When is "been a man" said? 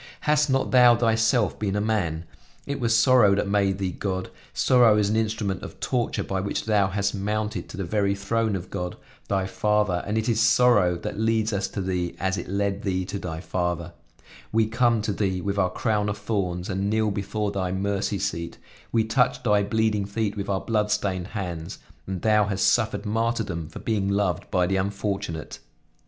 1.59-2.25